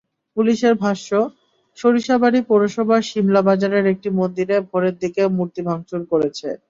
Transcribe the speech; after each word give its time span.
পুলিশের 0.37 0.73
ভাষ্য, 0.83 1.09
সরিষাবাড়ী 1.77 2.39
পৌরসভার 2.49 3.01
শিমলা 3.09 3.41
বাজারের 3.41 3.85
একটি 3.93 4.09
মন্দিরে 4.19 4.55
ভোরের 4.69 4.95
দিকে 5.03 5.21
মূর্তি 5.37 5.61
ভাঙচুর 5.69 6.01
করেছে। 6.11 6.47